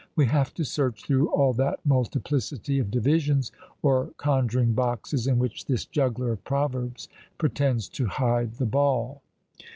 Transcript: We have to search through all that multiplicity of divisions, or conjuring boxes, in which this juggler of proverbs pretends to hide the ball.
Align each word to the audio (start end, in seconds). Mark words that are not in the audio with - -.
We 0.15 0.25
have 0.25 0.51
to 0.55 0.65
search 0.65 1.05
through 1.05 1.27
all 1.29 1.53
that 1.53 1.79
multiplicity 1.85 2.79
of 2.79 2.89
divisions, 2.89 3.51
or 3.83 4.09
conjuring 4.17 4.73
boxes, 4.73 5.27
in 5.27 5.37
which 5.37 5.67
this 5.67 5.85
juggler 5.85 6.31
of 6.31 6.43
proverbs 6.43 7.07
pretends 7.37 7.87
to 7.89 8.07
hide 8.07 8.53
the 8.55 8.65
ball. 8.65 9.21